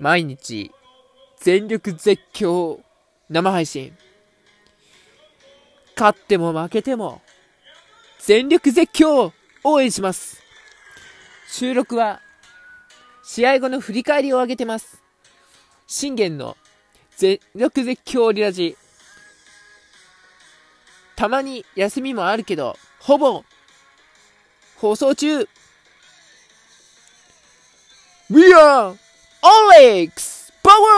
[0.00, 0.70] 毎日、
[1.40, 2.80] 全力絶叫、
[3.28, 3.96] 生配信。
[5.96, 7.20] 勝っても負けても、
[8.20, 9.32] 全力絶叫、
[9.64, 10.40] 応援します。
[11.48, 12.20] 収録は、
[13.24, 15.02] 試合後の振り返りを上げてます。
[15.88, 16.56] 信玄の
[17.16, 18.76] 全力絶叫リラジ。
[21.16, 23.42] たまに休みもあるけど、ほぼ、
[24.76, 25.48] 放送中
[28.30, 28.96] !We are
[29.42, 30.96] Olex Power